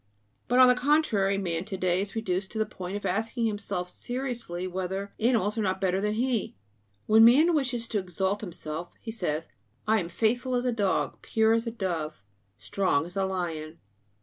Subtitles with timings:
[0.47, 3.87] But on the contrary, man to day is reduced to the point of asking himself
[3.91, 6.55] seriously whether animals are not better than he.
[7.05, 9.47] When man wishes to exalt himself, he says:
[9.87, 12.15] "I am faithful as a dog, pure as a dove,
[12.57, 13.77] strong as a lion."